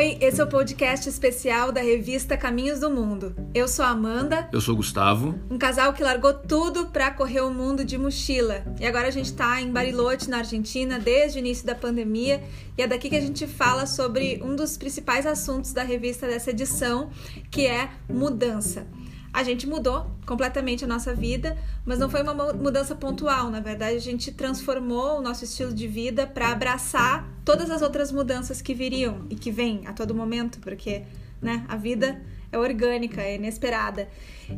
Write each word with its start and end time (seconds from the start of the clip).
Oi, 0.00 0.16
esse 0.18 0.40
é 0.40 0.44
o 0.44 0.46
podcast 0.46 1.06
especial 1.06 1.70
da 1.70 1.82
revista 1.82 2.34
Caminhos 2.34 2.80
do 2.80 2.88
Mundo. 2.88 3.36
Eu 3.52 3.68
sou 3.68 3.84
a 3.84 3.88
Amanda. 3.88 4.48
Eu 4.50 4.58
sou 4.58 4.72
o 4.72 4.76
Gustavo. 4.78 5.38
Um 5.50 5.58
casal 5.58 5.92
que 5.92 6.02
largou 6.02 6.32
tudo 6.32 6.86
para 6.86 7.10
correr 7.10 7.42
o 7.42 7.52
mundo 7.52 7.84
de 7.84 7.98
mochila. 7.98 8.64
E 8.80 8.86
agora 8.86 9.08
a 9.08 9.10
gente 9.10 9.26
está 9.26 9.60
em 9.60 9.70
Bariloche, 9.70 10.30
na 10.30 10.38
Argentina, 10.38 10.98
desde 10.98 11.36
o 11.36 11.40
início 11.40 11.66
da 11.66 11.74
pandemia. 11.74 12.42
E 12.78 12.82
é 12.82 12.86
daqui 12.86 13.10
que 13.10 13.16
a 13.16 13.20
gente 13.20 13.46
fala 13.46 13.84
sobre 13.84 14.40
um 14.42 14.56
dos 14.56 14.78
principais 14.78 15.26
assuntos 15.26 15.74
da 15.74 15.82
revista 15.82 16.26
dessa 16.26 16.48
edição, 16.48 17.10
que 17.50 17.66
é 17.66 17.90
mudança 18.08 18.86
a 19.32 19.42
gente 19.44 19.66
mudou 19.66 20.10
completamente 20.26 20.84
a 20.84 20.88
nossa 20.88 21.14
vida, 21.14 21.56
mas 21.84 21.98
não 21.98 22.10
foi 22.10 22.22
uma 22.22 22.34
mudança 22.52 22.94
pontual. 22.94 23.48
Na 23.48 23.60
verdade, 23.60 23.96
a 23.96 24.00
gente 24.00 24.32
transformou 24.32 25.18
o 25.18 25.22
nosso 25.22 25.44
estilo 25.44 25.72
de 25.72 25.86
vida 25.86 26.26
para 26.26 26.50
abraçar 26.50 27.28
todas 27.50 27.68
as 27.68 27.82
outras 27.82 28.12
mudanças 28.12 28.62
que 28.62 28.72
viriam 28.72 29.26
e 29.28 29.34
que 29.34 29.50
vêm 29.50 29.82
a 29.84 29.92
todo 29.92 30.14
momento, 30.14 30.60
porque 30.60 31.02
né, 31.42 31.64
a 31.66 31.76
vida 31.76 32.22
é 32.52 32.56
orgânica, 32.56 33.20
é 33.20 33.34
inesperada. 33.34 34.08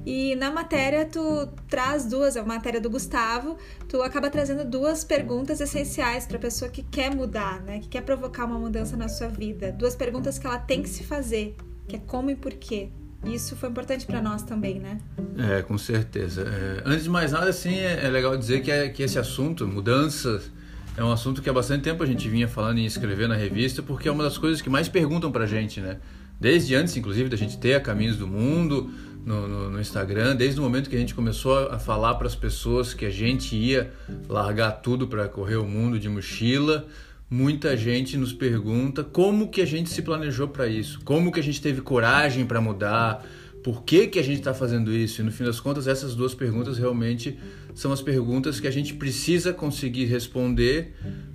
E 0.05 0.37
na 0.37 0.51
matéria 0.51 1.07
tu 1.07 1.49
traz 1.71 2.05
duas, 2.05 2.37
é 2.37 2.41
a 2.41 2.45
matéria 2.45 2.79
do 2.83 2.91
Gustavo, 2.91 3.57
tu 3.89 4.03
acaba 4.03 4.29
trazendo 4.29 4.63
duas 4.63 5.05
perguntas 5.05 5.59
essenciais 5.59 6.27
para 6.27 6.37
a 6.37 6.41
pessoa 6.41 6.71
que 6.71 6.83
quer 6.83 7.15
mudar, 7.15 7.63
né, 7.63 7.79
que 7.79 7.89
quer 7.89 8.03
provocar 8.03 8.45
uma 8.45 8.59
mudança 8.59 8.95
na 8.95 9.09
sua 9.09 9.29
vida. 9.29 9.73
Duas 9.73 9.97
perguntas 9.97 10.39
que 10.39 10.47
ela 10.47 10.59
tem 10.59 10.83
que 10.83 10.89
se 10.91 11.03
fazer, 11.03 11.57
que 11.89 11.97
é 11.97 11.99
como 11.99 12.31
e 12.31 12.37
por 12.37 12.53
quê. 12.53 12.91
Isso 13.25 13.57
foi 13.57 13.71
importante 13.71 14.05
para 14.05 14.21
nós 14.21 14.43
também, 14.43 14.79
né? 14.81 14.99
É, 15.39 15.63
com 15.63 15.79
certeza. 15.79 16.43
É, 16.43 16.83
antes 16.85 17.05
de 17.05 17.11
mais 17.11 17.33
nada, 17.33 17.49
assim, 17.49 17.75
é, 17.79 18.05
é 18.05 18.11
legal 18.11 18.37
dizer 18.37 18.61
que, 18.61 18.71
é, 18.71 18.91
que 18.91 19.03
esse 19.03 19.19
assunto, 19.19 19.67
mudanças, 19.67 20.51
é 20.97 21.03
um 21.03 21.11
assunto 21.11 21.41
que 21.41 21.49
há 21.49 21.53
bastante 21.53 21.83
tempo 21.83 22.03
a 22.03 22.07
gente 22.07 22.29
vinha 22.29 22.47
falando 22.47 22.79
em 22.79 22.85
escrever 22.85 23.29
na 23.29 23.35
revista, 23.35 23.83
porque 23.83 24.09
é 24.09 24.13
uma 24.13 24.25
das 24.25 24.37
coisas 24.37 24.61
que 24.61 24.69
mais 24.69 24.89
perguntam 24.89 25.33
pra 25.33 25.47
gente, 25.47 25.81
né? 25.81 25.99
Desde 26.39 26.75
antes, 26.75 26.97
inclusive, 26.97 27.29
da 27.29 27.37
gente 27.37 27.57
ter 27.59 27.75
a 27.75 27.81
Caminhos 27.81 28.17
do 28.17 28.27
Mundo 28.27 28.91
no, 29.25 29.49
no, 29.49 29.71
no 29.71 29.81
Instagram, 29.81 30.37
desde 30.37 30.61
o 30.61 30.63
momento 30.63 30.91
que 30.91 30.97
a 30.97 30.99
gente 30.99 31.15
começou 31.15 31.71
a 31.71 31.79
falar 31.79 32.15
para 32.17 32.27
as 32.27 32.35
pessoas 32.35 32.93
que 32.93 33.07
a 33.07 33.11
gente 33.11 33.57
ia 33.57 33.93
largar 34.29 34.73
tudo 34.73 35.07
para 35.07 35.29
correr 35.29 35.57
o 35.57 35.65
mundo 35.65 35.99
de 35.99 36.09
mochila, 36.09 36.87
muita 37.31 37.77
gente 37.77 38.17
nos 38.17 38.33
pergunta 38.33 39.03
como 39.03 39.49
que 39.49 39.63
a 39.63 39.67
gente 39.67 39.89
se 39.89 40.03
planejou 40.03 40.49
para 40.49 40.67
isso, 40.67 41.01
como 41.05 41.33
que 41.33 41.41
a 41.41 41.43
gente 41.43 41.63
teve 41.63 41.81
coragem 41.81 42.45
para 42.45 42.61
mudar, 42.61 43.25
por 43.63 43.85
que, 43.85 44.09
que 44.09 44.19
a 44.19 44.23
gente 44.23 44.39
está 44.39 44.53
fazendo 44.53 44.93
isso. 44.93 45.21
E 45.21 45.25
no 45.25 45.31
fim 45.31 45.45
das 45.45 45.61
contas, 45.61 45.87
essas 45.87 46.15
duas 46.15 46.35
perguntas 46.35 46.79
realmente 46.79 47.39
são 47.75 47.93
as 47.93 48.03
perguntas 48.03 48.59
que 48.59 48.67
a 48.67 48.71
gente 48.71 48.95
precisa 48.95 49.53
conseguir 49.53 50.07
responder 50.07 50.95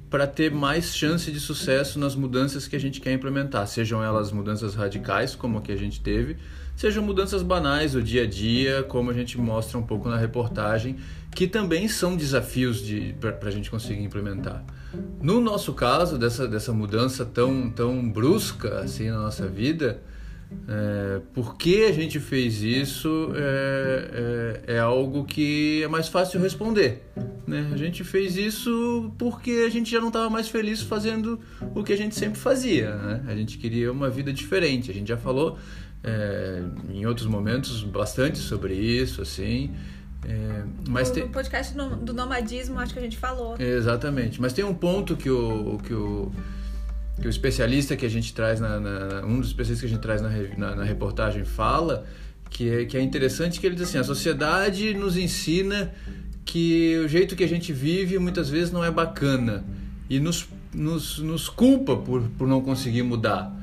para 0.09 0.25
ter 0.25 0.51
mais 0.51 0.95
chance 0.95 1.31
de 1.31 1.39
sucesso 1.39 1.99
nas 1.99 2.15
mudanças 2.15 2.67
que 2.67 2.75
a 2.75 2.79
gente 2.79 3.01
quer 3.01 3.11
implementar, 3.13 3.67
sejam 3.67 4.01
elas 4.01 4.31
mudanças 4.31 4.73
radicais, 4.73 5.35
como 5.35 5.57
a 5.57 5.61
que 5.61 5.71
a 5.71 5.75
gente 5.75 5.99
teve, 5.99 6.37
sejam 6.77 7.03
mudanças 7.03 7.43
banais 7.43 7.91
do 7.91 8.01
dia 8.01 8.23
a 8.23 8.25
dia, 8.25 8.83
como 8.83 9.11
a 9.11 9.13
gente 9.13 9.37
mostra 9.37 9.77
um 9.77 9.83
pouco 9.83 10.07
na 10.07 10.17
reportagem, 10.17 10.95
que 11.35 11.45
também 11.45 11.87
são 11.89 12.15
desafios 12.15 12.81
de, 12.81 13.15
para 13.19 13.37
a 13.43 13.51
gente 13.51 13.69
conseguir 13.69 14.01
implementar. 14.01 14.63
No 15.21 15.41
nosso 15.41 15.73
caso, 15.73 16.17
dessa, 16.17 16.47
dessa 16.47 16.71
mudança 16.71 17.25
tão, 17.25 17.69
tão 17.69 18.09
brusca 18.09 18.79
assim 18.79 19.09
na 19.09 19.17
nossa 19.17 19.45
vida, 19.45 20.01
é, 20.67 21.21
por 21.33 21.57
que 21.57 21.85
a 21.85 21.91
gente 21.91 22.19
fez 22.19 22.61
isso 22.61 23.31
é, 23.35 24.63
é, 24.67 24.75
é, 24.75 24.79
algo 24.79 25.25
que 25.25 25.81
é 25.83 25.87
mais 25.87 26.07
fácil 26.07 26.39
responder. 26.41 27.03
Né? 27.45 27.69
A 27.73 27.77
gente 27.77 28.03
fez 28.03 28.35
isso 28.35 29.11
porque 29.17 29.63
a 29.65 29.69
gente 29.69 29.89
já 29.89 29.99
não 29.99 30.07
estava 30.07 30.29
mais 30.29 30.49
feliz 30.49 30.81
fazendo 30.81 31.39
o 31.73 31.83
que 31.83 31.93
a 31.93 31.97
gente 31.97 32.15
sempre 32.15 32.39
fazia. 32.39 32.95
Né? 32.95 33.23
A 33.27 33.35
gente 33.35 33.57
queria 33.57 33.91
uma 33.91 34.09
vida 34.09 34.31
diferente. 34.31 34.91
A 34.91 34.93
gente 34.93 35.07
já 35.07 35.17
falou 35.17 35.57
é, 36.03 36.63
em 36.89 37.05
outros 37.05 37.27
momentos 37.27 37.83
bastante 37.83 38.37
sobre 38.37 38.73
isso, 38.73 39.21
assim. 39.21 39.71
É, 40.25 40.63
mas 40.89 41.09
no, 41.09 41.15
tem... 41.15 41.27
podcast 41.27 41.73
do 41.73 42.13
nomadismo, 42.13 42.79
acho 42.79 42.93
que 42.93 42.99
a 42.99 43.03
gente 43.03 43.17
falou. 43.17 43.55
Exatamente. 43.59 44.41
Mas 44.41 44.51
tem 44.51 44.65
um 44.65 44.73
ponto 44.73 45.15
que 45.15 45.29
o, 45.29 45.77
que 45.83 45.93
o, 45.93 46.31
que 47.19 47.27
o 47.27 47.29
especialista 47.29 47.95
que 47.95 48.05
a 48.05 48.09
gente 48.09 48.33
traz, 48.33 48.59
na, 48.59 48.79
na 48.79 49.25
um 49.25 49.39
dos 49.39 49.47
especialistas 49.47 49.79
que 49.81 49.85
a 49.85 49.89
gente 49.89 50.01
traz 50.01 50.21
na, 50.21 50.29
na, 50.57 50.75
na, 50.75 50.83
reportagem 50.83 51.43
fala, 51.43 52.05
que 52.49 52.69
é, 52.69 52.85
que 52.85 52.95
é 52.97 53.01
interessante, 53.01 53.59
que 53.59 53.65
ele 53.65 53.75
diz 53.75 53.89
assim, 53.89 53.97
a 53.97 54.03
sociedade 54.03 54.93
nos 54.93 55.17
ensina 55.17 55.93
que 56.45 56.97
o 57.03 57.07
jeito 57.07 57.35
que 57.35 57.43
a 57.43 57.47
gente 57.47 57.73
vive 57.73 58.19
muitas 58.19 58.49
vezes 58.49 58.71
não 58.71 58.83
é 58.83 58.91
bacana 58.91 59.65
e 60.09 60.19
nos, 60.19 60.47
nos, 60.73 61.19
nos 61.19 61.49
culpa 61.49 61.97
por, 61.97 62.21
por 62.37 62.47
não 62.47 62.61
conseguir 62.61 63.03
mudar. 63.03 63.53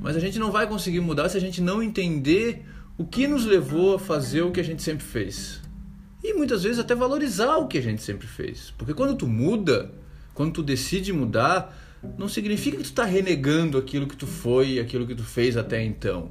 Mas 0.00 0.16
a 0.16 0.20
gente 0.20 0.38
não 0.38 0.50
vai 0.50 0.66
conseguir 0.66 1.00
mudar 1.00 1.28
se 1.28 1.36
a 1.36 1.40
gente 1.40 1.62
não 1.62 1.82
entender 1.82 2.66
o 2.98 3.04
que 3.04 3.26
nos 3.26 3.46
levou 3.46 3.94
a 3.94 3.98
fazer 3.98 4.42
o 4.42 4.50
que 4.50 4.60
a 4.60 4.64
gente 4.64 4.82
sempre 4.82 5.04
fez 5.04 5.62
e 6.24 6.32
muitas 6.32 6.62
vezes 6.62 6.78
até 6.78 6.94
valorizar 6.94 7.58
o 7.58 7.68
que 7.68 7.76
a 7.76 7.82
gente 7.82 8.02
sempre 8.02 8.26
fez. 8.26 8.72
Porque 8.78 8.94
quando 8.94 9.14
tu 9.14 9.26
muda, 9.26 9.92
quando 10.32 10.54
tu 10.54 10.62
decide 10.62 11.12
mudar, 11.12 11.76
não 12.18 12.28
significa 12.28 12.76
que 12.76 12.82
tu 12.82 12.86
está 12.86 13.04
renegando 13.04 13.78
aquilo 13.78 14.06
que 14.06 14.16
tu 14.16 14.26
foi, 14.26 14.78
aquilo 14.78 15.06
que 15.06 15.14
tu 15.14 15.22
fez 15.22 15.56
até 15.56 15.82
então. 15.82 16.30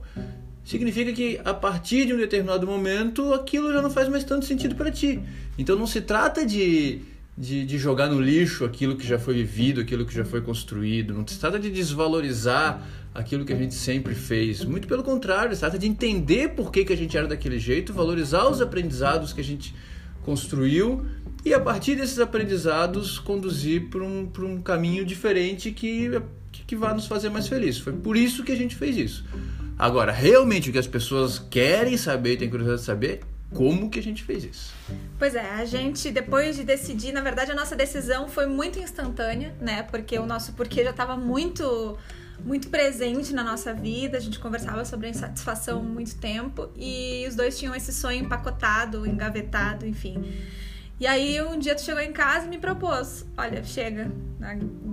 Significa 0.63 1.11
que 1.11 1.39
a 1.43 1.53
partir 1.53 2.05
de 2.05 2.13
um 2.13 2.17
determinado 2.17 2.65
momento 2.65 3.33
aquilo 3.33 3.71
já 3.73 3.81
não 3.81 3.89
faz 3.89 4.07
mais 4.07 4.23
tanto 4.23 4.45
sentido 4.45 4.75
para 4.75 4.89
ti. 4.89 5.19
Então 5.57 5.77
não 5.77 5.85
se 5.85 5.99
trata 5.99 6.45
de, 6.45 7.01
de, 7.37 7.65
de, 7.65 7.77
jogar 7.77 8.07
no 8.07 8.19
lixo 8.19 8.63
aquilo 8.63 8.95
que 8.95 9.05
já 9.05 9.19
foi 9.19 9.33
vivido, 9.33 9.81
aquilo 9.81 10.05
que 10.05 10.13
já 10.13 10.23
foi 10.23 10.41
construído. 10.41 11.13
Não 11.13 11.27
se 11.27 11.37
trata 11.37 11.59
de 11.59 11.69
desvalorizar 11.69 12.81
aquilo 13.13 13.43
que 13.43 13.51
a 13.51 13.57
gente 13.57 13.73
sempre 13.73 14.15
fez. 14.15 14.63
Muito 14.63 14.87
pelo 14.87 15.03
contrário, 15.03 15.53
se 15.53 15.59
trata 15.59 15.77
de 15.77 15.85
entender 15.85 16.49
por 16.49 16.71
que, 16.71 16.85
que 16.85 16.93
a 16.93 16.97
gente 16.97 17.15
era 17.17 17.27
daquele 17.27 17.59
jeito, 17.59 17.93
valorizar 17.93 18.47
os 18.47 18.61
aprendizados 18.61 19.33
que 19.33 19.41
a 19.41 19.43
gente 19.43 19.75
construiu 20.23 21.05
e 21.45 21.53
a 21.53 21.59
partir 21.59 21.95
desses 21.95 22.19
aprendizados 22.19 23.19
conduzir 23.19 23.89
para 23.89 24.03
um, 24.03 24.29
um 24.39 24.61
caminho 24.61 25.05
diferente 25.05 25.71
que, 25.71 26.09
que, 26.51 26.63
que 26.63 26.75
vai 26.75 26.93
nos 26.93 27.07
fazer 27.07 27.29
mais 27.29 27.47
felizes. 27.47 27.81
Foi 27.81 27.93
por 27.93 28.15
isso 28.15 28.43
que 28.43 28.51
a 28.51 28.55
gente 28.55 28.75
fez 28.75 28.97
isso. 28.97 29.25
Agora, 29.77 30.11
realmente 30.11 30.69
o 30.69 30.73
que 30.73 30.79
as 30.79 30.87
pessoas 30.87 31.39
querem 31.39 31.97
saber, 31.97 32.37
têm 32.37 32.49
curiosidade 32.49 32.81
de 32.81 32.85
saber, 32.85 33.21
como 33.53 33.89
que 33.89 33.99
a 33.99 34.03
gente 34.03 34.23
fez 34.23 34.43
isso? 34.43 34.73
Pois 35.19 35.35
é, 35.35 35.51
a 35.51 35.65
gente, 35.65 36.11
depois 36.11 36.55
de 36.55 36.63
decidir, 36.63 37.11
na 37.11 37.21
verdade 37.21 37.51
a 37.51 37.55
nossa 37.55 37.75
decisão 37.75 38.27
foi 38.27 38.47
muito 38.47 38.79
instantânea, 38.79 39.53
né? 39.61 39.83
Porque 39.83 40.17
o 40.17 40.25
nosso 40.25 40.53
porquê 40.53 40.83
já 40.83 40.89
estava 40.89 41.15
muito 41.15 41.97
muito 42.43 42.67
presente 42.67 43.31
na 43.31 43.43
nossa 43.43 43.73
vida, 43.73 44.17
a 44.17 44.19
gente 44.19 44.37
conversava 44.37 44.83
sobre 44.83 45.07
a 45.07 45.09
insatisfação 45.09 45.79
há 45.79 45.83
muito 45.83 46.15
tempo 46.15 46.67
e 46.75 47.25
os 47.27 47.35
dois 47.35 47.57
tinham 47.57 47.73
esse 47.73 47.93
sonho 47.93 48.25
empacotado, 48.25 49.05
engavetado, 49.07 49.85
enfim. 49.85 50.21
E 51.03 51.05
aí 51.05 51.41
um 51.41 51.59
dia 51.59 51.75
tu 51.75 51.81
chegou 51.81 52.01
em 52.01 52.13
casa 52.13 52.45
e 52.45 52.49
me 52.49 52.57
propôs, 52.57 53.25
olha, 53.37 53.61
chega, 53.61 54.09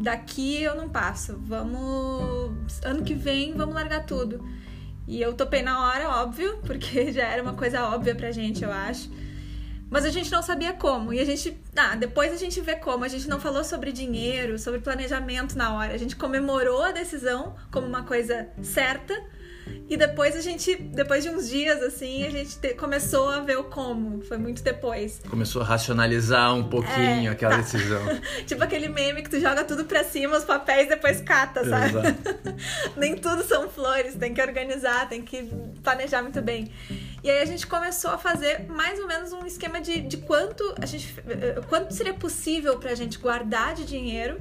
daqui 0.03 0.61
eu 0.61 0.75
não 0.75 0.89
passo, 0.89 1.39
vamos, 1.39 2.81
ano 2.85 3.05
que 3.05 3.15
vem 3.15 3.55
vamos 3.55 3.77
largar 3.77 4.05
tudo. 4.05 4.45
E 5.07 5.23
eu 5.23 5.35
topei 5.35 5.63
na 5.63 5.87
hora, 5.87 6.09
óbvio, 6.09 6.59
porque 6.67 7.13
já 7.13 7.29
era 7.29 7.41
uma 7.41 7.55
coisa 7.55 7.85
óbvia 7.85 8.13
pra 8.13 8.33
gente, 8.33 8.65
eu 8.65 8.73
acho. 8.73 9.09
Mas 9.89 10.05
a 10.05 10.11
gente 10.11 10.33
não 10.33 10.43
sabia 10.43 10.73
como. 10.73 11.13
E 11.13 11.21
a 11.21 11.25
gente. 11.25 11.57
Ah, 11.77 11.95
depois 11.95 12.33
a 12.33 12.37
gente 12.37 12.61
vê 12.61 12.75
como. 12.75 13.05
A 13.05 13.09
gente 13.09 13.29
não 13.29 13.39
falou 13.39 13.63
sobre 13.63 13.93
dinheiro, 13.93 14.59
sobre 14.59 14.81
planejamento 14.81 15.57
na 15.57 15.75
hora. 15.77 15.95
A 15.95 15.97
gente 15.97 16.17
comemorou 16.17 16.83
a 16.83 16.91
decisão 16.91 17.55
como 17.71 17.87
uma 17.87 18.03
coisa 18.03 18.49
certa 18.63 19.15
e 19.91 19.97
depois 19.97 20.37
a 20.37 20.41
gente, 20.41 20.77
depois 20.77 21.25
de 21.25 21.31
uns 21.31 21.49
dias, 21.49 21.83
assim, 21.83 22.25
a 22.25 22.31
gente 22.31 22.57
te, 22.61 22.75
começou 22.75 23.29
a 23.29 23.41
ver 23.41 23.59
o 23.59 23.65
como. 23.65 24.23
Foi 24.23 24.39
muito 24.39 24.63
depois. 24.63 25.21
Começou 25.29 25.63
a 25.63 25.65
racionalizar 25.65 26.55
um 26.55 26.63
pouquinho 26.63 27.29
é, 27.29 27.33
aquela 27.33 27.57
tá. 27.57 27.63
decisão. 27.63 28.01
tipo 28.47 28.63
aquele 28.63 28.89
meme 28.89 29.21
que 29.21 29.29
tu 29.29 29.41
joga 29.41 29.65
tudo 29.65 29.85
pra 29.85 30.05
cima, 30.05 30.37
os 30.37 30.45
papéis, 30.45 30.89
depois 30.89 31.21
cata, 31.21 31.69
sabe? 31.69 31.95
Nem 32.97 33.17
tudo 33.17 33.43
são 33.43 33.69
flores, 33.69 34.15
tem 34.15 34.33
que 34.33 34.41
organizar, 34.41 35.09
tem 35.09 35.23
que 35.23 35.51
planejar 35.83 36.23
muito 36.23 36.41
bem. 36.41 36.71
E 37.25 37.29
aí 37.29 37.43
a 37.43 37.45
gente 37.45 37.67
começou 37.67 38.13
a 38.13 38.19
fazer 38.19 38.67
mais 38.69 38.97
ou 39.01 39.09
menos 39.09 39.33
um 39.33 39.45
esquema 39.45 39.81
de, 39.81 40.03
de 40.03 40.19
quanto 40.19 40.73
a 40.81 40.87
gente. 40.87 41.13
quanto 41.69 41.93
seria 41.93 42.15
possível 42.15 42.79
pra 42.79 42.95
gente 42.95 43.19
guardar 43.19 43.75
de 43.75 43.85
dinheiro 43.85 44.41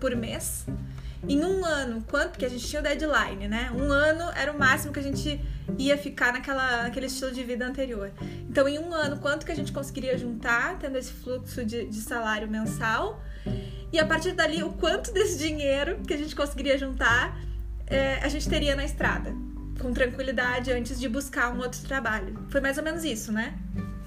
por 0.00 0.16
mês 0.16 0.64
em 1.28 1.44
um 1.44 1.64
ano, 1.64 2.02
quanto 2.08 2.38
que 2.38 2.44
a 2.44 2.48
gente 2.48 2.66
tinha 2.66 2.80
o 2.80 2.82
deadline, 2.82 3.46
né? 3.46 3.70
Um 3.74 3.92
ano 3.92 4.30
era 4.34 4.50
o 4.52 4.58
máximo 4.58 4.92
que 4.92 5.00
a 5.00 5.02
gente 5.02 5.40
ia 5.78 5.96
ficar 5.98 6.32
naquela, 6.32 6.84
naquele 6.84 7.06
estilo 7.06 7.30
de 7.30 7.44
vida 7.44 7.66
anterior. 7.66 8.10
Então, 8.48 8.66
em 8.66 8.78
um 8.78 8.92
ano, 8.94 9.18
quanto 9.18 9.44
que 9.44 9.52
a 9.52 9.54
gente 9.54 9.72
conseguiria 9.72 10.16
juntar, 10.16 10.78
tendo 10.78 10.96
esse 10.96 11.12
fluxo 11.12 11.64
de, 11.64 11.86
de 11.86 12.00
salário 12.00 12.48
mensal? 12.48 13.22
E 13.92 13.98
a 13.98 14.06
partir 14.06 14.32
dali, 14.32 14.62
o 14.62 14.70
quanto 14.70 15.12
desse 15.12 15.38
dinheiro 15.38 16.00
que 16.06 16.14
a 16.14 16.16
gente 16.16 16.34
conseguiria 16.34 16.78
juntar 16.78 17.38
é, 17.90 18.20
a 18.22 18.28
gente 18.28 18.48
teria 18.48 18.76
na 18.76 18.84
estrada, 18.84 19.34
com 19.80 19.92
tranquilidade, 19.92 20.70
antes 20.72 20.98
de 20.98 21.08
buscar 21.08 21.52
um 21.52 21.58
outro 21.58 21.80
trabalho. 21.82 22.38
Foi 22.48 22.60
mais 22.60 22.78
ou 22.78 22.84
menos 22.84 23.02
isso, 23.02 23.32
né? 23.32 23.58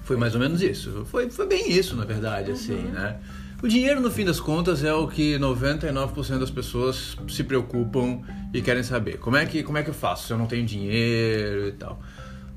Foi 0.02 0.16
mais 0.16 0.34
ou 0.34 0.40
menos 0.40 0.62
isso. 0.62 1.04
Foi, 1.04 1.28
foi 1.30 1.46
bem 1.46 1.70
isso, 1.70 1.94
na 1.94 2.04
verdade, 2.04 2.50
assim, 2.50 2.72
uhum. 2.72 2.80
assim, 2.80 2.90
né? 2.92 3.20
O 3.64 3.66
dinheiro, 3.66 3.98
no 3.98 4.10
fim 4.10 4.26
das 4.26 4.38
contas, 4.38 4.84
é 4.84 4.92
o 4.92 5.08
que 5.08 5.38
99% 5.38 6.38
das 6.38 6.50
pessoas 6.50 7.16
se 7.26 7.42
preocupam 7.42 8.20
e 8.52 8.60
querem 8.60 8.82
saber. 8.82 9.16
Como 9.18 9.38
é 9.38 9.46
que, 9.46 9.62
como 9.62 9.78
é 9.78 9.82
que 9.82 9.88
eu 9.88 9.94
faço 9.94 10.26
se 10.26 10.32
eu 10.34 10.36
não 10.36 10.44
tenho 10.44 10.66
dinheiro 10.66 11.68
e 11.68 11.72
tal? 11.72 11.98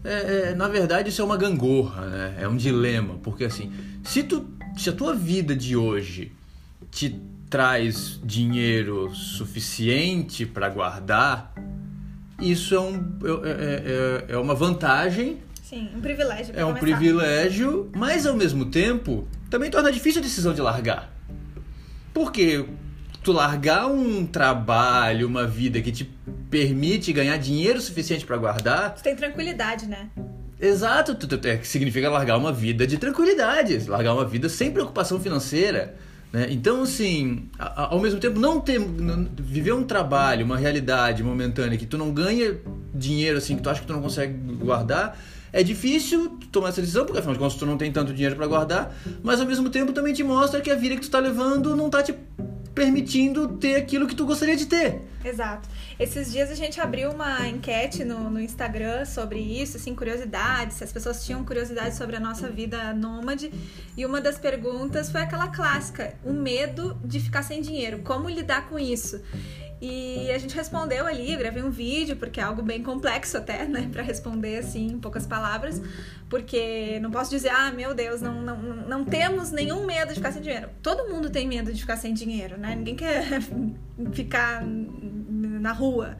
É, 0.03 0.49
é, 0.49 0.53
na 0.53 0.67
verdade, 0.67 1.07
isso 1.07 1.21
é 1.21 1.23
uma 1.23 1.37
gangorra, 1.37 2.07
né? 2.07 2.35
É 2.41 2.45
um 2.45 2.57
dilema, 2.57 3.13
porque 3.23 3.45
assim, 3.45 3.71
se, 4.03 4.21
tu, 4.21 4.49
se 4.75 4.89
a 4.89 4.91
tua 4.91 5.15
vida 5.15 5.55
de 5.55 5.77
hoje 5.77 6.33
te 6.91 7.17
traz 7.49 8.19
dinheiro 8.21 9.15
suficiente 9.15 10.45
para 10.45 10.67
guardar, 10.67 11.53
isso 12.41 12.75
é, 12.75 12.81
um, 12.81 12.95
é, 13.23 13.49
é, 13.49 14.25
é, 14.29 14.33
é 14.33 14.37
uma 14.37 14.53
vantagem. 14.53 15.37
Sim, 15.63 15.87
um 15.95 16.01
privilégio. 16.01 16.53
É 16.53 16.65
um 16.65 16.73
começar. 16.73 16.79
privilégio, 16.81 17.89
mas 17.95 18.25
ao 18.25 18.35
mesmo 18.35 18.65
tempo 18.65 19.25
também 19.49 19.69
torna 19.69 19.91
difícil 19.91 20.21
a 20.21 20.23
decisão 20.23 20.53
de 20.53 20.61
largar. 20.61 21.11
Porque 22.13 22.65
tu 23.23 23.31
largar 23.31 23.87
um 23.87 24.25
trabalho, 24.25 25.27
uma 25.27 25.45
vida 25.45 25.81
que 25.81 25.91
te 25.91 26.09
permite 26.49 27.11
ganhar 27.11 27.37
dinheiro 27.37 27.79
suficiente 27.81 28.25
para 28.25 28.37
guardar. 28.37 28.95
Tu 28.95 29.03
tem 29.03 29.15
tranquilidade, 29.15 29.85
né? 29.85 30.09
Exato, 30.59 31.13
tu, 31.13 31.27
tu, 31.27 31.47
é, 31.47 31.57
que 31.57 31.67
significa 31.67 32.09
largar 32.09 32.37
uma 32.37 32.51
vida 32.51 32.87
de 32.87 32.97
tranquilidade, 32.97 33.87
largar 33.87 34.13
uma 34.13 34.25
vida 34.25 34.49
sem 34.49 34.71
preocupação 34.71 35.19
financeira. 35.19 35.95
Né? 36.33 36.47
Então, 36.49 36.83
assim, 36.83 37.47
a, 37.59 37.93
ao 37.93 37.99
mesmo 37.99 38.19
tempo, 38.19 38.39
não 38.39 38.59
ter, 38.59 38.79
não, 38.79 39.29
viver 39.37 39.73
um 39.73 39.83
trabalho, 39.83 40.45
uma 40.45 40.57
realidade 40.57 41.23
momentânea 41.23 41.77
que 41.77 41.85
tu 41.85 41.97
não 41.97 42.11
ganha 42.11 42.57
dinheiro, 42.93 43.37
assim, 43.37 43.55
que 43.55 43.61
tu 43.61 43.69
acha 43.69 43.81
que 43.81 43.87
tu 43.87 43.93
não 43.93 44.01
consegue 44.01 44.33
guardar, 44.55 45.17
é 45.57 45.63
difícil 45.63 46.37
tomar 46.51 46.69
essa 46.69 46.81
decisão, 46.81 47.03
porque 47.03 47.17
afinal 47.17 47.33
de 47.33 47.39
contas 47.39 47.57
tu 47.57 47.65
não 47.65 47.79
tem 47.79 47.91
tanto 47.91 48.13
dinheiro 48.13 48.35
para 48.35 48.45
guardar, 48.45 48.95
mas 49.23 49.39
ao 49.39 49.47
mesmo 49.47 49.71
tempo 49.71 49.91
também 49.91 50.13
te 50.13 50.23
mostra 50.23 50.61
que 50.61 50.69
a 50.69 50.75
vida 50.75 50.95
que 50.95 51.01
tu 51.01 51.09
tá 51.09 51.17
levando 51.17 51.75
não 51.75 51.89
tá 51.89 52.03
te 52.03 52.13
permitindo 52.75 53.47
ter 53.57 53.75
aquilo 53.75 54.05
que 54.05 54.13
tu 54.13 54.23
gostaria 54.23 54.55
de 54.55 54.67
ter. 54.67 55.01
Exato. 55.25 55.67
Esses 55.99 56.31
dias 56.31 56.51
a 56.51 56.53
gente 56.53 56.79
abriu 56.79 57.09
uma 57.09 57.47
enquete 57.47 58.05
no, 58.05 58.29
no 58.29 58.39
Instagram 58.39 59.03
sobre 59.03 59.39
isso, 59.39 59.77
assim, 59.77 59.95
curiosidades, 59.95 60.77
se 60.77 60.83
as 60.83 60.91
pessoas 60.93 61.25
tinham 61.25 61.43
curiosidade 61.43 61.95
sobre 61.95 62.15
a 62.15 62.19
nossa 62.19 62.47
vida 62.49 62.93
nômade. 62.93 63.51
E 63.97 64.05
uma 64.05 64.21
das 64.21 64.37
perguntas 64.37 65.09
foi 65.09 65.21
aquela 65.21 65.47
clássica: 65.47 66.13
o 66.23 66.31
medo 66.31 66.95
de 67.03 67.19
ficar 67.19 67.41
sem 67.41 67.63
dinheiro. 67.63 68.01
Como 68.03 68.29
lidar 68.29 68.69
com 68.69 68.77
isso? 68.77 69.19
E 69.79 70.31
a 70.31 70.37
gente 70.39 70.55
respondeu 70.55 71.05
ali, 71.05 71.33
eu 71.33 71.37
gravei 71.37 71.61
um 71.61 71.69
vídeo, 71.69 72.15
porque 72.15 72.39
é 72.39 72.43
algo 72.43 72.63
bem 72.63 72.81
complexo 72.81 73.37
até, 73.37 73.65
né, 73.65 73.87
para 73.91 74.01
responder 74.01 74.57
assim 74.57 74.87
em 74.87 74.99
poucas 74.99 75.27
palavras, 75.27 75.79
porque 76.27 76.99
não 76.99 77.11
posso 77.11 77.29
dizer, 77.29 77.49
ah, 77.49 77.71
meu 77.71 77.93
Deus, 77.93 78.19
não, 78.19 78.41
não, 78.41 78.57
não 78.57 79.05
temos 79.05 79.51
nenhum 79.51 79.85
medo 79.85 80.09
de 80.09 80.15
ficar 80.15 80.31
sem 80.31 80.41
dinheiro. 80.41 80.69
Todo 80.81 81.07
mundo 81.07 81.29
tem 81.29 81.47
medo 81.47 81.71
de 81.71 81.79
ficar 81.79 81.97
sem 81.97 82.11
dinheiro, 82.13 82.57
né? 82.57 82.75
Ninguém 82.75 82.95
quer 82.95 83.39
ficar 84.13 84.63
na 84.65 85.71
rua 85.71 86.17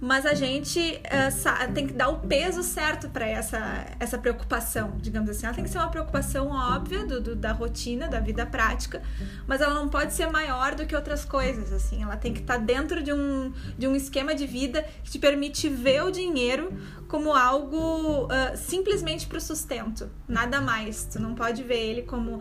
mas 0.00 0.26
a 0.26 0.34
gente 0.34 0.80
uh, 0.80 1.72
tem 1.72 1.86
que 1.86 1.92
dar 1.92 2.08
o 2.08 2.20
peso 2.20 2.62
certo 2.62 3.08
para 3.08 3.26
essa, 3.26 3.86
essa 3.98 4.18
preocupação, 4.18 4.96
digamos 5.00 5.30
assim. 5.30 5.46
Ela 5.46 5.54
tem 5.54 5.64
que 5.64 5.70
ser 5.70 5.78
uma 5.78 5.90
preocupação 5.90 6.48
óbvia 6.50 7.06
do, 7.06 7.20
do, 7.20 7.36
da 7.36 7.52
rotina, 7.52 8.08
da 8.08 8.20
vida 8.20 8.44
prática, 8.44 9.02
mas 9.46 9.60
ela 9.60 9.74
não 9.74 9.88
pode 9.88 10.12
ser 10.12 10.30
maior 10.30 10.74
do 10.74 10.86
que 10.86 10.94
outras 10.94 11.24
coisas, 11.24 11.72
assim. 11.72 12.02
Ela 12.02 12.16
tem 12.16 12.32
que 12.32 12.40
estar 12.40 12.58
tá 12.58 12.60
dentro 12.60 13.02
de 13.02 13.12
um, 13.12 13.52
de 13.78 13.86
um 13.86 13.96
esquema 13.96 14.34
de 14.34 14.46
vida 14.46 14.82
que 15.02 15.10
te 15.10 15.18
permite 15.18 15.68
ver 15.68 16.02
o 16.02 16.10
dinheiro 16.10 16.72
como 17.08 17.32
algo 17.32 18.24
uh, 18.24 18.56
simplesmente 18.56 19.26
para 19.26 19.38
o 19.38 19.40
sustento, 19.40 20.10
nada 20.28 20.60
mais. 20.60 21.04
Tu 21.04 21.20
não 21.20 21.34
pode 21.34 21.62
ver 21.62 21.78
ele 21.78 22.02
como 22.02 22.36
uh, 22.36 22.40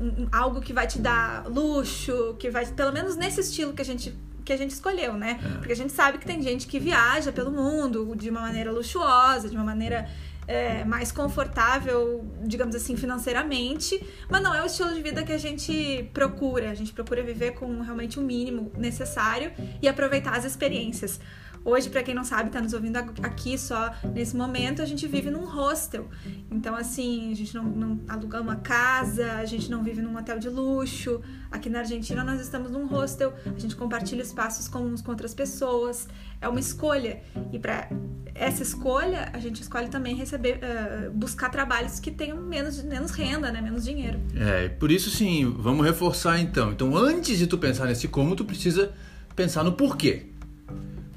um, 0.00 0.28
algo 0.32 0.60
que 0.60 0.72
vai 0.72 0.86
te 0.86 0.98
dar 0.98 1.46
luxo, 1.46 2.34
que 2.38 2.50
vai, 2.50 2.66
pelo 2.66 2.92
menos 2.92 3.16
nesse 3.16 3.40
estilo 3.40 3.72
que 3.72 3.82
a 3.82 3.84
gente 3.84 4.16
que 4.48 4.52
a 4.54 4.56
gente 4.56 4.70
escolheu, 4.70 5.12
né? 5.12 5.38
É. 5.38 5.58
Porque 5.58 5.72
a 5.72 5.76
gente 5.76 5.92
sabe 5.92 6.16
que 6.16 6.26
tem 6.26 6.42
gente 6.42 6.66
que 6.66 6.80
viaja 6.80 7.30
pelo 7.30 7.50
mundo 7.50 8.16
de 8.16 8.30
uma 8.30 8.40
maneira 8.40 8.72
luxuosa, 8.72 9.46
de 9.46 9.54
uma 9.54 9.64
maneira 9.64 10.08
é, 10.46 10.84
mais 10.86 11.12
confortável, 11.12 12.24
digamos 12.42 12.74
assim, 12.74 12.96
financeiramente, 12.96 14.02
mas 14.30 14.42
não 14.42 14.54
é 14.54 14.62
o 14.62 14.66
estilo 14.66 14.94
de 14.94 15.02
vida 15.02 15.22
que 15.22 15.32
a 15.32 15.38
gente 15.38 16.08
procura. 16.14 16.70
A 16.70 16.74
gente 16.74 16.94
procura 16.94 17.22
viver 17.22 17.52
com 17.52 17.82
realmente 17.82 18.18
o 18.18 18.22
mínimo 18.22 18.72
necessário 18.74 19.52
e 19.82 19.86
aproveitar 19.86 20.34
as 20.34 20.46
experiências. 20.46 21.20
Hoje, 21.64 21.90
para 21.90 22.02
quem 22.02 22.14
não 22.14 22.24
sabe, 22.24 22.50
tá 22.50 22.60
nos 22.60 22.72
ouvindo 22.72 22.96
aqui 22.96 23.58
só 23.58 23.92
nesse 24.14 24.36
momento, 24.36 24.82
a 24.82 24.86
gente 24.86 25.06
vive 25.06 25.30
num 25.30 25.44
hostel. 25.44 26.08
Então, 26.50 26.74
assim, 26.74 27.30
a 27.32 27.34
gente 27.34 27.54
não, 27.54 27.64
não 27.64 28.00
aluga 28.08 28.40
uma 28.40 28.56
casa, 28.56 29.32
a 29.32 29.44
gente 29.44 29.70
não 29.70 29.82
vive 29.82 30.00
num 30.00 30.16
hotel 30.16 30.38
de 30.38 30.48
luxo. 30.48 31.20
Aqui 31.50 31.68
na 31.70 31.80
Argentina, 31.80 32.22
nós 32.22 32.40
estamos 32.40 32.70
num 32.70 32.86
hostel, 32.86 33.34
a 33.44 33.58
gente 33.58 33.74
compartilha 33.74 34.22
espaços 34.22 34.68
comuns 34.68 35.00
com 35.00 35.10
outras 35.10 35.34
pessoas. 35.34 36.08
É 36.40 36.48
uma 36.48 36.60
escolha. 36.60 37.22
E 37.52 37.58
para 37.58 37.88
essa 38.34 38.62
escolha, 38.62 39.30
a 39.32 39.38
gente 39.38 39.60
escolhe 39.60 39.88
também 39.88 40.14
receber, 40.14 40.60
uh, 40.62 41.10
buscar 41.10 41.50
trabalhos 41.50 41.98
que 41.98 42.10
tenham 42.10 42.40
menos, 42.40 42.82
menos 42.82 43.10
renda, 43.10 43.50
né? 43.50 43.60
menos 43.60 43.84
dinheiro. 43.84 44.20
É, 44.36 44.68
por 44.68 44.90
isso, 44.90 45.10
sim, 45.10 45.54
vamos 45.58 45.84
reforçar 45.84 46.38
então. 46.40 46.72
Então, 46.72 46.96
antes 46.96 47.36
de 47.36 47.46
tu 47.46 47.58
pensar 47.58 47.86
nesse 47.86 48.08
como, 48.08 48.36
tu 48.36 48.44
precisa 48.44 48.92
pensar 49.34 49.64
no 49.64 49.72
porquê. 49.72 50.27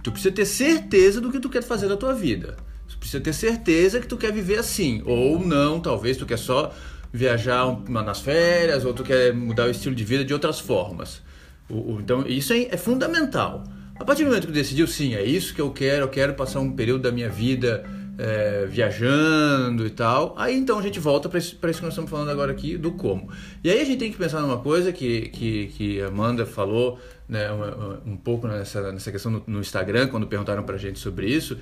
Tu 0.03 0.11
precisa 0.11 0.33
ter 0.33 0.45
certeza 0.45 1.21
do 1.21 1.31
que 1.31 1.39
tu 1.39 1.49
quer 1.49 1.63
fazer 1.63 1.87
da 1.87 1.97
tua 1.97 2.13
vida. 2.13 2.57
Tu 2.87 2.97
precisa 2.97 3.21
ter 3.21 3.33
certeza 3.33 3.99
que 3.99 4.07
tu 4.07 4.17
quer 4.17 4.31
viver 4.31 4.59
assim. 4.59 5.01
Ou 5.05 5.39
não, 5.39 5.79
talvez 5.79 6.17
tu 6.17 6.25
quer 6.25 6.37
só 6.37 6.73
viajar 7.13 7.65
nas 7.89 8.21
férias, 8.21 8.85
ou 8.85 8.93
tu 8.93 9.03
quer 9.03 9.33
mudar 9.33 9.67
o 9.67 9.69
estilo 9.69 9.93
de 9.93 10.03
vida 10.03 10.23
de 10.23 10.33
outras 10.33 10.59
formas. 10.59 11.21
Então, 11.69 12.25
isso 12.27 12.53
é, 12.53 12.67
é 12.71 12.77
fundamental. 12.77 13.63
A 13.99 14.03
partir 14.03 14.23
do 14.23 14.29
momento 14.29 14.47
que 14.47 14.51
tu 14.51 14.55
decidiu, 14.55 14.87
sim, 14.87 15.13
é 15.13 15.23
isso 15.23 15.53
que 15.53 15.61
eu 15.61 15.71
quero, 15.71 16.05
eu 16.05 16.09
quero 16.09 16.33
passar 16.33 16.59
um 16.59 16.71
período 16.71 17.03
da 17.03 17.11
minha 17.11 17.29
vida 17.29 17.83
é, 18.17 18.65
viajando 18.65 19.85
e 19.85 19.89
tal. 19.89 20.33
Aí 20.37 20.57
então 20.57 20.77
a 20.77 20.81
gente 20.81 20.99
volta 20.99 21.29
para 21.29 21.39
isso, 21.39 21.55
que 21.55 21.65
nós 21.65 21.75
estamos 21.75 22.09
falando 22.09 22.29
agora 22.29 22.51
aqui, 22.51 22.77
do 22.77 22.91
como. 22.91 23.29
E 23.63 23.69
aí 23.69 23.81
a 23.81 23.85
gente 23.85 23.99
tem 23.99 24.11
que 24.11 24.17
pensar 24.17 24.41
numa 24.41 24.57
coisa 24.57 24.91
que, 24.91 25.29
que, 25.29 25.67
que 25.67 26.01
a 26.01 26.07
Amanda 26.07 26.45
falou 26.45 26.99
né, 27.31 27.49
um, 27.49 28.11
um 28.11 28.17
pouco 28.17 28.45
nessa, 28.45 28.91
nessa 28.91 29.09
questão 29.09 29.31
no, 29.31 29.43
no, 29.47 29.61
Instagram, 29.61 30.09
quando 30.09 30.27
perguntaram 30.27 30.63
para 30.63 30.75
a 30.75 30.77
gente 30.77 30.99
sobre 30.99 31.27
isso, 31.27 31.57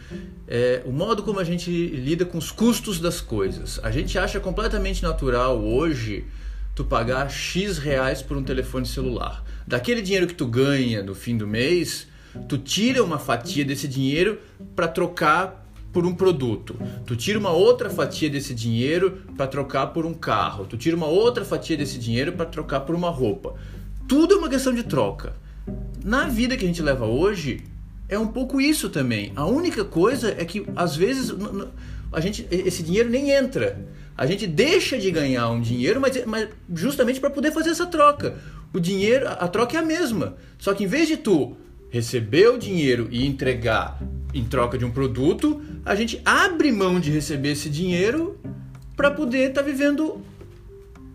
é 0.47 0.81
o 0.83 0.91
modo 0.91 1.21
como 1.21 1.39
a 1.39 1.43
gente 1.43 1.69
lida 1.69 2.25
com 2.25 2.39
os 2.39 2.51
custos 2.51 2.99
das 2.99 3.21
coisas. 3.21 3.79
A 3.83 3.91
gente 3.91 4.17
acha 4.17 4.39
completamente 4.39 5.03
natural 5.03 5.63
hoje 5.63 6.25
tu 6.73 6.83
pagar 6.83 7.29
X 7.29 7.77
reais 7.77 8.19
por 8.19 8.35
um 8.35 8.41
telefone 8.41 8.83
celular. 8.83 9.43
Daquele 9.67 10.01
dinheiro 10.01 10.25
que 10.25 10.33
tu 10.33 10.47
ganha 10.47 11.03
no 11.03 11.13
fim 11.13 11.37
do 11.37 11.45
mês, 11.45 12.07
tu 12.47 12.57
tira 12.57 13.03
uma 13.03 13.19
fatia 13.19 13.63
desse 13.63 13.87
dinheiro 13.87 14.39
para 14.75 14.87
trocar 14.87 15.67
por 15.93 16.03
um 16.03 16.15
produto. 16.15 16.75
Tu 17.05 17.15
tira 17.15 17.37
uma 17.37 17.51
outra 17.51 17.91
fatia 17.91 18.27
desse 18.27 18.55
dinheiro 18.55 19.21
para 19.37 19.45
trocar 19.45 19.87
por 19.87 20.03
um 20.03 20.15
carro. 20.15 20.65
Tu 20.65 20.77
tira 20.77 20.97
uma 20.97 21.07
outra 21.07 21.45
fatia 21.45 21.77
desse 21.77 21.99
dinheiro 21.99 22.31
para 22.33 22.47
trocar 22.47 22.79
por 22.79 22.95
uma 22.95 23.11
roupa. 23.11 23.53
Tudo 24.07 24.33
é 24.33 24.37
uma 24.37 24.49
questão 24.49 24.73
de 24.73 24.81
troca. 24.81 25.35
Na 26.03 26.27
vida 26.27 26.55
que 26.55 26.63
a 26.63 26.67
gente 26.67 26.81
leva 26.81 27.05
hoje, 27.05 27.61
é 28.07 28.17
um 28.17 28.27
pouco 28.27 28.59
isso 28.59 28.89
também. 28.89 29.31
A 29.35 29.45
única 29.45 29.85
coisa 29.85 30.35
é 30.37 30.45
que 30.45 30.65
às 30.75 30.95
vezes 30.95 31.33
a 32.11 32.19
gente 32.19 32.47
esse 32.49 32.81
dinheiro 32.83 33.09
nem 33.09 33.31
entra. 33.31 33.85
A 34.17 34.25
gente 34.25 34.45
deixa 34.45 34.97
de 34.97 35.09
ganhar 35.11 35.49
um 35.49 35.61
dinheiro, 35.61 36.01
mas, 36.01 36.25
mas 36.25 36.49
justamente 36.73 37.19
para 37.19 37.29
poder 37.29 37.51
fazer 37.51 37.69
essa 37.69 37.85
troca. 37.85 38.37
O 38.73 38.79
dinheiro, 38.79 39.27
a 39.27 39.47
troca 39.47 39.77
é 39.77 39.79
a 39.79 39.85
mesma. 39.85 40.35
Só 40.57 40.73
que 40.73 40.83
em 40.83 40.87
vez 40.87 41.07
de 41.07 41.17
tu 41.17 41.55
receber 41.89 42.49
o 42.49 42.57
dinheiro 42.57 43.07
e 43.11 43.25
entregar 43.25 43.99
em 44.33 44.43
troca 44.43 44.77
de 44.77 44.85
um 44.85 44.91
produto, 44.91 45.61
a 45.85 45.95
gente 45.95 46.21
abre 46.25 46.71
mão 46.71 46.99
de 46.99 47.09
receber 47.09 47.51
esse 47.51 47.69
dinheiro 47.69 48.37
para 48.95 49.09
poder 49.09 49.49
estar 49.49 49.63
tá 49.63 49.67
vivendo 49.67 50.21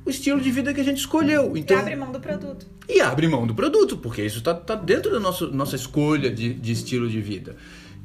o 0.04 0.10
estilo 0.10 0.40
de 0.40 0.50
vida 0.50 0.74
que 0.74 0.80
a 0.80 0.84
gente 0.84 0.98
escolheu. 0.98 1.56
Então, 1.56 1.76
e 1.76 1.80
abre 1.80 1.96
mão 1.96 2.12
do 2.12 2.20
produto. 2.20 2.66
E 2.88 3.00
abre 3.00 3.26
mão 3.26 3.46
do 3.46 3.54
produto, 3.54 3.96
porque 3.96 4.22
isso 4.22 4.38
está 4.38 4.54
tá 4.54 4.74
dentro 4.74 5.10
da 5.10 5.18
nossa, 5.18 5.46
nossa 5.46 5.76
escolha 5.76 6.30
de, 6.30 6.52
de 6.52 6.72
estilo 6.72 7.08
de 7.08 7.20
vida. 7.20 7.56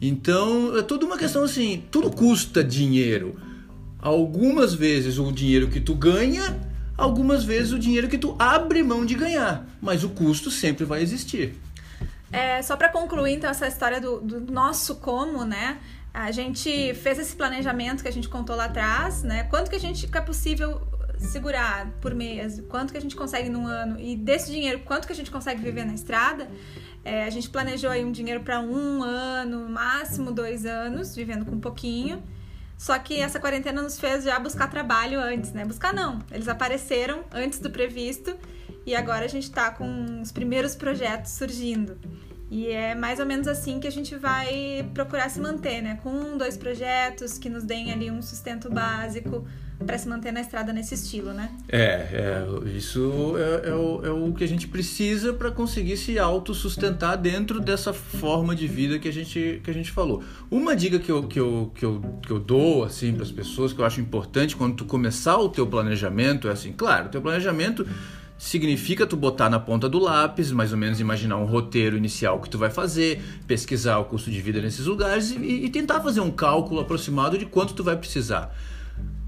Então, 0.01 0.77
é 0.77 0.81
tudo 0.81 1.05
uma 1.05 1.17
questão 1.17 1.43
assim, 1.43 1.83
tudo 1.91 2.09
custa 2.09 2.63
dinheiro. 2.63 3.37
Algumas 3.99 4.73
vezes 4.73 5.17
o 5.17 5.29
dinheiro 5.29 5.67
que 5.67 5.81
tu 5.81 5.93
ganha, 5.93 6.57
algumas 6.97 7.43
vezes 7.43 7.73
o 7.73 7.79
dinheiro 7.79 8.07
que 8.07 8.17
tu 8.17 8.33
abre 8.39 8.81
mão 8.81 9.05
de 9.05 9.15
ganhar. 9.15 9.67
Mas 9.81 10.05
o 10.05 10.09
custo 10.09 10.49
sempre 10.49 10.85
vai 10.85 11.01
existir. 11.01 11.55
É, 12.31 12.61
só 12.61 12.77
para 12.77 12.87
concluir, 12.87 13.33
então, 13.33 13.49
essa 13.49 13.67
história 13.67 13.99
do, 13.99 14.21
do, 14.21 14.51
nosso 14.51 14.95
como, 14.95 15.43
né? 15.43 15.79
A 16.13 16.31
gente 16.31 16.93
fez 16.93 17.19
esse 17.19 17.35
planejamento 17.35 18.01
que 18.01 18.07
a 18.07 18.11
gente 18.11 18.29
contou 18.29 18.55
lá 18.55 18.65
atrás, 18.65 19.21
né? 19.23 19.43
Quanto 19.43 19.69
que 19.69 19.75
a 19.75 19.79
gente 19.79 20.07
que 20.07 20.17
é 20.17 20.21
possível 20.21 20.81
segurar 21.19 21.91
por 22.01 22.15
mês, 22.15 22.61
quanto 22.69 22.91
que 22.91 22.97
a 22.97 23.01
gente 23.01 23.15
consegue 23.15 23.49
num 23.49 23.67
ano 23.67 23.99
e 23.99 24.15
desse 24.15 24.51
dinheiro, 24.51 24.79
quanto 24.79 25.05
que 25.05 25.13
a 25.13 25.15
gente 25.15 25.29
consegue 25.29 25.61
viver 25.61 25.85
na 25.85 25.93
estrada. 25.93 26.49
É, 27.03 27.23
a 27.25 27.29
gente 27.29 27.49
planejou 27.49 27.89
aí 27.89 28.03
um 28.03 28.11
dinheiro 28.11 28.41
para 28.41 28.59
um 28.59 29.03
ano, 29.03 29.69
máximo 29.69 30.31
dois 30.31 30.65
anos, 30.65 31.15
vivendo 31.15 31.45
com 31.45 31.55
um 31.55 31.59
pouquinho. 31.59 32.23
Só 32.77 32.97
que 32.97 33.19
essa 33.19 33.39
quarentena 33.39 33.81
nos 33.81 33.99
fez 33.99 34.23
já 34.23 34.39
buscar 34.39 34.69
trabalho 34.69 35.19
antes, 35.19 35.51
né? 35.51 35.65
Buscar 35.65 35.93
não, 35.93 36.19
eles 36.31 36.47
apareceram 36.47 37.23
antes 37.31 37.59
do 37.59 37.69
previsto 37.69 38.37
e 38.85 38.95
agora 38.95 39.25
a 39.25 39.27
gente 39.27 39.51
tá 39.51 39.69
com 39.69 40.21
os 40.21 40.31
primeiros 40.31 40.75
projetos 40.75 41.31
surgindo. 41.31 41.97
E 42.49 42.67
é 42.67 42.95
mais 42.95 43.19
ou 43.19 43.25
menos 43.25 43.47
assim 43.47 43.79
que 43.79 43.87
a 43.87 43.91
gente 43.91 44.15
vai 44.15 44.89
procurar 44.93 45.29
se 45.29 45.39
manter, 45.39 45.81
né? 45.81 45.99
Com 46.01 46.09
um, 46.09 46.37
dois 46.37 46.57
projetos 46.57 47.37
que 47.37 47.49
nos 47.49 47.63
deem 47.63 47.91
ali 47.91 48.09
um 48.09 48.21
sustento 48.21 48.69
básico 48.69 49.45
para 49.85 49.97
se 49.97 50.07
manter 50.07 50.31
na 50.31 50.41
estrada 50.41 50.73
nesse 50.73 50.93
estilo, 50.93 51.31
né? 51.33 51.49
É, 51.67 51.79
é 51.79 52.47
isso 52.75 53.33
é, 53.37 53.69
é, 53.69 53.73
o, 53.73 54.05
é 54.05 54.11
o 54.11 54.33
que 54.33 54.43
a 54.43 54.47
gente 54.47 54.67
precisa 54.67 55.33
para 55.33 55.51
conseguir 55.51 55.95
se 55.97 56.19
autossustentar 56.19 57.17
dentro 57.17 57.59
dessa 57.59 57.93
forma 57.93 58.55
de 58.55 58.67
vida 58.67 58.99
que 58.99 59.07
a 59.07 59.13
gente, 59.13 59.61
que 59.63 59.71
a 59.71 59.73
gente 59.73 59.91
falou. 59.91 60.21
Uma 60.51 60.75
dica 60.75 60.99
que 60.99 61.11
eu, 61.11 61.23
que 61.23 61.39
eu, 61.39 61.71
que 61.73 61.85
eu, 61.85 62.01
que 62.21 62.31
eu 62.31 62.39
dou 62.39 62.83
assim 62.83 63.13
para 63.13 63.23
as 63.23 63.31
pessoas 63.31 63.71
que 63.71 63.79
eu 63.79 63.85
acho 63.85 64.01
importante 64.01 64.55
quando 64.55 64.75
tu 64.75 64.85
começar 64.85 65.37
o 65.37 65.49
teu 65.49 65.65
planejamento 65.65 66.47
é 66.49 66.51
assim, 66.51 66.73
claro, 66.73 67.07
o 67.07 67.09
teu 67.09 67.21
planejamento 67.21 67.87
significa 68.37 69.05
tu 69.05 69.17
botar 69.17 69.49
na 69.49 69.59
ponta 69.59 69.89
do 69.89 69.99
lápis, 69.99 70.51
mais 70.51 70.71
ou 70.71 70.77
menos 70.77 70.99
imaginar 70.99 71.37
um 71.37 71.45
roteiro 71.45 71.97
inicial 71.97 72.39
que 72.39 72.49
tu 72.49 72.57
vai 72.57 72.69
fazer, 72.69 73.21
pesquisar 73.45 73.97
o 73.99 74.05
custo 74.05 74.31
de 74.31 74.41
vida 74.41 74.61
nesses 74.61 74.85
lugares 74.85 75.31
e, 75.31 75.65
e 75.65 75.69
tentar 75.69 75.99
fazer 75.99 76.21
um 76.21 76.31
cálculo 76.31 76.79
aproximado 76.79 77.37
de 77.37 77.45
quanto 77.45 77.73
tu 77.73 77.83
vai 77.83 77.97
precisar. 77.97 78.55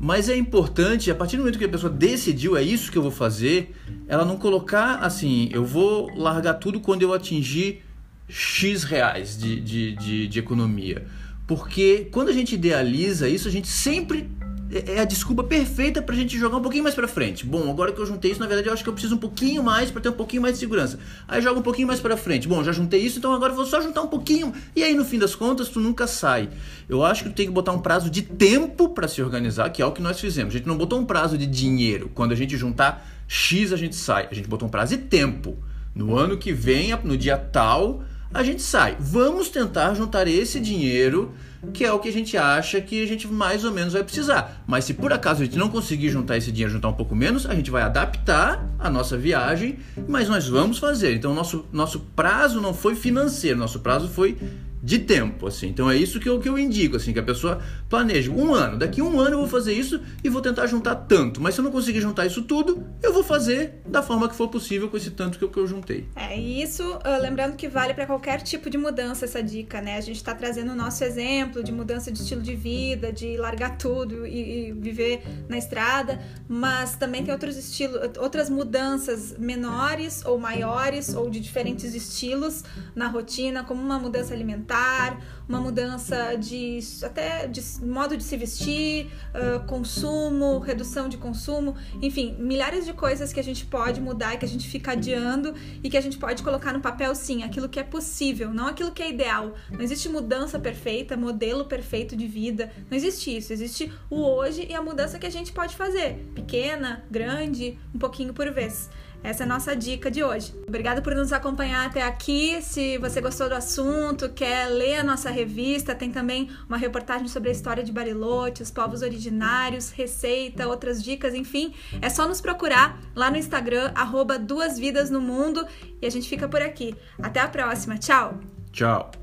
Mas 0.04 0.30
é 0.30 0.36
importante, 0.36 1.12
a 1.12 1.16
partir 1.16 1.38
do 1.38 1.44
momento 1.44 1.60
que 1.60 1.66
a 1.66 1.70
pessoa 1.70 1.94
decidiu, 1.94 2.58
é 2.58 2.64
isso 2.64 2.92
que 2.92 2.98
eu 2.98 3.04
vou 3.04 3.12
fazer, 3.12 3.76
ela 4.08 4.26
não 4.26 4.36
colocar 4.36 4.96
assim, 4.96 5.48
eu 5.54 5.64
vou 5.64 6.10
largar 6.18 6.56
tudo 6.56 6.80
quando 6.80 7.04
eu 7.04 7.14
atingir 7.14 7.84
X 8.28 8.84
reais 8.84 9.38
de, 9.38 9.62
de, 9.62 9.96
de, 9.96 10.28
de 10.28 10.40
economia. 10.40 11.06
Porque 11.46 12.08
quando 12.12 12.30
a 12.30 12.34
gente 12.34 12.56
idealiza 12.56 13.30
isso, 13.30 13.48
a 13.48 13.52
gente 13.52 13.68
sempre 13.68 14.28
é, 14.72 14.96
é 14.96 15.00
a 15.00 15.06
desculpa 15.06 15.44
perfeita 15.44 16.02
pra 16.02 16.16
gente 16.16 16.38
jogar 16.38 16.58
um 16.58 16.62
pouquinho 16.62 16.84
mais 16.84 16.96
pra 16.96 17.08
frente. 17.08 17.46
Bom, 17.46 17.70
agora 17.70 17.92
que 17.92 18.00
eu 18.00 18.06
juntei 18.06 18.32
isso, 18.32 18.40
na 18.40 18.48
verdade 18.48 18.68
eu 18.68 18.74
acho 18.74 18.84
que 18.84 18.90
eu 18.90 18.94
preciso 18.94 19.16
um 19.16 19.18
pouquinho 19.18 19.64
mais 19.64 19.92
para 19.92 20.02
ter 20.02 20.10
um 20.10 20.14
pouquinho 20.14 20.42
mais 20.42 20.56
de 20.56 20.60
segurança. 20.60 21.00
Aí 21.28 21.42
joga 21.42 21.60
um 21.60 21.64
pouquinho 21.64 21.88
mais 21.88 22.00
pra 22.00 22.16
frente. 22.16 22.48
Bom, 22.48 22.64
já 22.64 22.72
juntei 22.72 23.02
isso, 23.02 23.20
então 23.20 23.34
agora 23.34 23.52
eu 23.52 23.56
vou 23.56 23.66
só 23.66 23.82
juntar 23.82 24.02
um 24.02 24.08
pouquinho. 24.08 24.54
E 24.76 24.84
aí 24.84 24.96
no 24.96 25.04
fim 25.04 25.20
das 25.20 25.36
contas, 25.36 25.70
tu 25.70 25.80
nunca 25.80 26.08
sai. 26.08 26.50
Eu 26.88 27.04
acho 27.04 27.24
que 27.24 27.30
tu 27.30 27.36
tem 27.36 27.46
que 27.46 27.52
botar 27.52 27.72
um 27.72 27.80
prazo 27.80 28.10
de 28.10 28.22
tempo 28.22 28.90
para 28.90 29.08
se 29.08 29.22
organizar, 29.22 29.70
que 29.70 29.82
é 29.82 29.86
o 29.86 29.92
que 29.92 30.02
nós 30.02 30.20
fizemos. 30.20 30.54
A 30.54 30.58
gente 30.58 30.68
não 30.68 30.78
botou 30.78 31.00
um 31.00 31.06
prazo 31.06 31.38
de 31.38 31.46
dinheiro. 31.46 32.10
Quando 32.14 32.32
a 32.32 32.36
gente 32.36 32.58
juntar 32.58 33.08
X, 33.28 33.74
a 33.74 33.78
gente 33.78 33.96
sai. 33.96 34.28
A 34.32 34.34
gente 34.34 34.48
botou 34.48 34.68
um 34.68 34.72
prazo 34.72 34.96
de 34.96 35.04
tempo. 35.04 35.58
No 35.94 36.18
ano 36.18 36.38
que 36.38 36.54
vem, 36.54 36.96
no 37.04 37.18
dia 37.18 37.38
tal, 37.38 38.04
a 38.34 38.44
gente 38.44 38.62
sai. 38.62 38.98
Vamos 39.00 39.50
tentar 39.50 39.94
juntar 39.94 40.28
esse 40.28 40.60
dinheiro 40.60 41.34
que 41.74 41.86
é 41.86 41.92
o 41.92 42.00
que 42.00 42.10
a 42.10 42.12
gente 42.12 42.36
acha 42.38 42.82
que 42.82 43.04
a 43.04 43.08
gente 43.08 43.28
mais 43.28 43.64
ou 43.64 43.72
menos 43.72 43.94
vai 43.94 44.04
precisar. 44.04 44.64
Mas 44.66 44.86
se 44.86 44.94
por 44.94 45.14
acaso 45.14 45.42
a 45.42 45.46
gente 45.46 45.58
não 45.58 45.70
conseguir 45.70 46.10
juntar 46.10 46.38
esse 46.38 46.52
dinheiro, 46.52 46.74
juntar 46.74 46.90
um 46.90 46.94
pouco 46.94 47.16
menos, 47.16 47.46
a 47.46 47.54
gente 47.54 47.70
vai 47.70 47.84
adaptar 47.84 48.66
a 48.80 48.90
nossa 48.90 49.16
viagem, 49.16 49.78
mas 50.08 50.28
nós 50.28 50.48
vamos 50.48 50.80
fazer. 50.80 51.16
Então, 51.16 51.34
nosso, 51.34 51.66
nosso 51.72 52.00
prazo 52.16 52.60
não 52.60 52.74
foi 52.74 52.96
financeiro, 52.96 53.60
nosso 53.60 53.80
prazo 53.80 54.08
foi 54.08 54.38
de 54.82 55.00
tempo, 55.00 55.48
assim. 55.48 55.68
Então 55.68 55.90
é 55.90 55.96
isso 55.96 56.20
que 56.20 56.28
eu, 56.28 56.40
que 56.40 56.50
eu 56.50 56.58
indico, 56.58 56.96
assim, 56.96 57.14
que 57.14 57.20
a 57.20 57.24
pessoa 57.24 57.62
planeja 57.90 58.32
um 58.32 58.54
ano. 58.54 58.78
Daqui 58.78 59.02
um 59.02 59.20
ano 59.20 59.32
eu 59.32 59.40
vou 59.40 59.48
fazer 59.48 59.74
isso 59.74 60.02
e 60.24 60.30
vou 60.30 60.42
tentar 60.42 60.66
juntar 60.66 60.96
tanto. 60.96 61.40
Mas 61.40 61.54
se 61.54 61.62
eu 61.62 61.64
não 61.64 61.72
conseguir 61.72 62.02
juntar 62.02 62.26
isso 62.26 62.42
tudo, 62.44 62.84
eu 63.02 63.14
vou 63.14 63.24
fazer 63.24 63.82
da 63.86 64.02
forma 64.02 64.28
que 64.28 64.36
for 64.36 64.48
possível 64.48 64.90
com 64.90 64.98
esse 64.98 65.12
tanto 65.12 65.38
que 65.38 65.44
eu, 65.44 65.50
que 65.50 65.60
eu 65.60 65.68
juntei. 65.68 66.08
É, 66.16 66.38
e 66.38 66.62
isso, 66.62 66.84
uh, 66.84 67.22
lembrando 67.22 67.56
que 67.56 67.68
vale 67.68 67.94
para 67.94 68.06
qualquer 68.06 68.42
tipo 68.42 68.70
de 68.70 68.78
mudança 68.78 69.26
essa 69.26 69.44
dica, 69.44 69.82
né? 69.82 69.98
A 69.98 70.02
gente 70.02 70.18
está 70.18 70.34
trazendo 70.34 70.72
o 70.72 70.76
nosso 70.76 71.04
exemplo 71.04 71.64
de 71.64 71.72
mudança 71.72 72.12
de 72.12 72.20
estilo 72.20 72.42
de 72.42 72.56
vida, 72.56 73.12
de 73.12 73.38
largar 73.38 73.78
tudo 73.78 74.26
e, 74.26 74.70
e 74.70 74.72
viver 74.72 75.22
na 75.48 75.58
estrada, 75.58 76.20
mas 76.48 76.96
também 76.96 77.24
tem 77.24 77.34
outros 77.34 77.56
estilos, 77.56 78.00
outras 78.18 78.50
mudanças 78.50 79.38
menores 79.38 80.26
ou 80.26 80.40
maiores 80.40 81.14
ou 81.14 81.30
de 81.30 81.40
diferentes 81.40 81.94
estilos 81.94 82.64
na 82.96 83.08
rotina, 83.08 83.64
como 83.64 83.82
uma 83.82 84.00
mudança 84.00 84.34
alimentar 84.34 84.71
alimentar, 84.72 85.20
uma 85.48 85.60
mudança 85.60 86.36
de 86.36 86.80
até 87.04 87.46
de 87.46 87.62
modo 87.82 88.16
de 88.16 88.24
se 88.24 88.38
vestir, 88.38 89.12
uh, 89.36 89.66
consumo, 89.66 90.60
redução 90.60 91.10
de 91.10 91.18
consumo, 91.18 91.76
enfim, 92.02 92.36
milhares 92.40 92.86
de 92.86 92.94
coisas 92.94 93.34
que 93.34 93.40
a 93.40 93.44
gente 93.44 93.66
pode 93.66 94.00
mudar 94.00 94.34
e 94.34 94.38
que 94.38 94.46
a 94.46 94.48
gente 94.48 94.68
fica 94.70 94.94
adiando 94.94 95.54
e 95.84 95.90
que 95.90 95.98
a 95.98 96.02
gente 96.02 96.18
pode 96.18 96.42
colocar 96.42 96.72
no 96.72 96.80
papel 96.80 97.14
sim, 97.14 97.44
aquilo 97.44 97.68
que 97.68 97.80
é 97.80 97.84
possível, 97.84 98.54
não 98.54 98.68
aquilo 98.68 98.92
que 98.92 99.04
é 99.04 99.10
ideal. 99.10 99.54
Não 99.70 99.82
existe 99.82 100.08
mudança 100.08 100.58
perfeita, 100.58 101.18
modelo 101.18 101.66
perfeito 101.66 102.16
de 102.16 102.28
vida, 102.28 102.72
não 102.90 102.96
existe 102.96 103.36
isso. 103.36 103.52
Existe 103.52 103.92
o 104.10 104.22
hoje 104.22 104.66
e 104.70 104.74
a 104.74 104.82
mudança 104.82 105.20
que 105.20 105.26
a 105.26 105.30
gente 105.30 105.52
pode 105.52 105.76
fazer, 105.76 106.32
pequena, 106.34 107.04
grande, 107.12 107.78
um 107.94 108.00
pouquinho 108.00 108.34
por 108.34 108.50
vez. 108.52 108.90
Essa 109.24 109.44
é 109.44 109.46
a 109.46 109.48
nossa 109.48 109.76
dica 109.76 110.10
de 110.10 110.24
hoje. 110.24 110.54
Obrigada 110.68 111.02
por 111.02 111.14
nos 111.14 111.32
acompanhar 111.32 111.86
até 111.86 112.02
aqui. 112.02 112.62
Se 112.62 112.98
você 112.98 113.22
gostou 113.22 113.48
do 113.48 113.56
assunto, 113.56 114.30
quer 114.30 114.68
ler 114.68 114.96
a 114.96 115.04
nossa 115.04 115.30
revista, 115.30 115.94
tem 115.94 116.12
também 116.12 116.50
uma 116.68 116.78
reportagem 116.78 117.28
sobre 117.28 117.50
a 117.50 117.52
história 117.52 117.84
de 117.84 117.92
Barilote, 117.92 118.64
os 118.64 118.72
povos 118.72 119.02
originários, 119.02 119.92
receita, 119.92 120.68
outras 120.68 121.04
dicas, 121.04 121.36
enfim. 121.36 121.74
É 122.02 122.10
só 122.10 122.28
nos 122.28 122.42
procurar 122.42 123.00
lá 123.16 123.30
no 123.30 123.38
Instagram, 123.38 123.92
arroba 123.94 124.40
Duas 124.40 124.80
Vidas 124.80 125.10
no 125.10 125.22
Mundo, 125.22 125.66
e 126.02 126.06
a 126.06 126.10
gente 126.10 126.28
fica 126.28 126.48
por 126.48 126.62
aqui. 126.62 126.96
Até 127.22 127.40
a 127.40 127.48
próxima. 127.48 127.98
Tchau! 127.98 128.40
Tchau! 128.72 129.21